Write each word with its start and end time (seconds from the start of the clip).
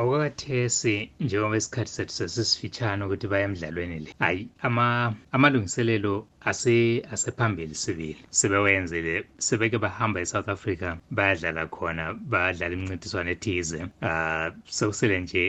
okwakathesi 0.00 0.94
njengoba 1.20 1.56
isikhathi 1.60 1.92
sethu 1.96 2.12
sesisifitshane 2.18 3.04
ukuthi 3.04 3.26
baye 3.32 3.44
emdlalweni 3.44 3.98
le. 4.04 4.10
Hayi 4.18 4.48
ama 4.66 5.14
amalungiselelo 5.32 6.26
ase 6.50 7.02
asephambili 7.12 7.74
sibili 7.74 8.22
sebewenzile 8.38 9.24
sebeke 9.38 9.78
bahamba 9.78 10.20
eSouth 10.20 10.48
Africa 10.48 10.88
bayadlala 11.16 11.66
khona 11.74 12.04
badlala 12.32 12.74
imncintiswano 12.74 13.30
ethize. 13.36 13.80
Uh 14.08 14.48
sokusele 14.76 15.20
nje 15.20 15.42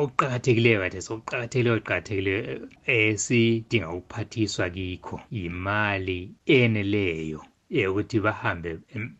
okuqhakathekileyo 0.00 0.78
kade 0.80 0.98
sokuqhakathekileyo 1.06 1.76
oqhakathekileyo 1.78 2.40
esidinga 2.86 3.88
ukuphathiswa 3.96 4.66
kikho 4.70 5.16
imali 5.30 6.18
eneleyo 6.46 7.40
yokuthi 7.82 8.16
bahambe 8.26 8.70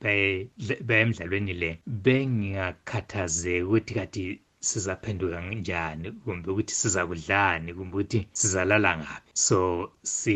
baye 0.02 1.02
emdlalweni 1.02 1.52
le 1.62 1.70
bengakhathazeki 2.04 3.62
ukuthi 3.66 3.92
kati 3.98 4.22
sizaphenduka 4.68 5.40
njani 5.40 6.06
kumbe 6.22 6.50
ukuthi 6.50 6.74
siza 6.80 7.02
kudlani 7.08 7.70
kumbe 7.76 7.94
ukuthi 7.96 8.18
sizalala 8.38 8.90
ngaphi. 8.98 9.30
So 9.46 9.56
si 10.02 10.34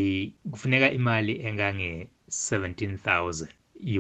kufuneka 0.51 0.89
imali 0.99 1.33
engange 1.47 2.09
17000 2.29 3.47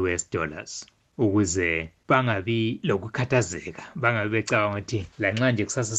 US 0.01 0.31
dollars. 0.31 0.87
Ukuze 1.19 1.91
bangabi 2.09 2.81
lokukhathazeka 2.89 3.83
bangabi 4.03 4.31
becabanga 4.31 4.79
ukuthi 4.79 5.07
lanxa 5.19 5.53
nje 5.53 5.65
kusasa 5.65 5.97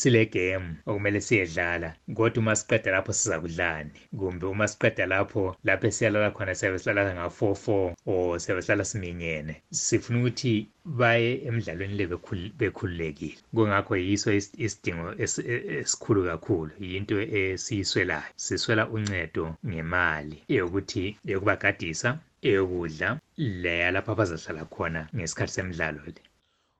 sile 0.00 0.26
game 0.26 0.68
okumele 0.86 1.20
siyedlala 1.20 1.88
kodwa 2.16 2.38
uma 2.42 2.56
siqeda 2.56 2.90
lapho 2.94 3.12
siza 3.12 3.40
kudlani 3.40 3.98
kumbe 4.18 4.46
uma 4.46 4.68
siqeda 4.68 5.06
lapho 5.06 5.56
lapho 5.64 5.86
esiyalala 5.86 6.30
khona 6.30 6.54
siyabe 6.54 6.78
silala 6.78 7.14
nga-4-4 7.14 7.94
or 8.06 8.40
siyabe 8.40 8.62
sihlala 8.62 8.84
siminyene 8.84 9.54
sifuna 9.70 10.18
ukuthi 10.18 10.68
baye 10.84 11.30
emidlalweni 11.46 11.94
le 11.94 12.06
bekhululekile. 12.58 13.38
Kungakho 13.54 13.96
yiso 13.96 14.32
isidingo 14.66 15.14
esikhulu 15.80 16.20
kakhulu 16.24 16.72
yinto 16.80 17.16
esiyiswelayo. 17.20 18.32
Siswela 18.36 18.88
uncedo 18.94 19.44
ngemali 19.66 20.36
eyokuthi 20.48 21.16
yokubagadisa 21.24 22.08
eyokudla 22.42 23.08
leya 23.36 23.90
lapho 23.90 24.12
abazahlala 24.12 24.64
khona 24.64 25.08
ngesikhathi 25.14 25.52
semidlalo 25.52 26.02
le. 26.06 26.22